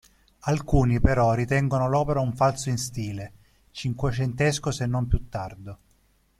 Alcuni 0.51 0.99
però 0.99 1.35
ritengono 1.35 1.87
l'opera 1.87 2.19
un 2.21 2.33
falso 2.35 2.69
in 2.69 2.79
stile, 2.79 3.33
cinquecentesco 3.69 4.71
se 4.71 4.87
non 4.87 5.05
più 5.05 5.29
tardo. 5.29 5.77